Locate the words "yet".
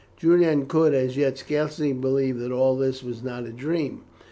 1.15-1.37